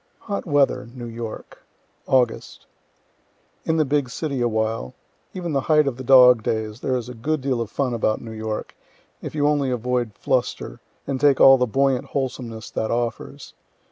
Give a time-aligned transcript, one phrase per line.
[0.21, 1.59] HOT WEATHER NEW YORK
[2.07, 2.65] August.
[3.65, 4.95] In the big city awhile.
[5.35, 8.19] Even the height of the dog days, there is a good deal of fun about
[8.19, 8.75] New York,
[9.21, 13.53] if you only avoid fluster, and take all the buoyant wholesomeness that offers.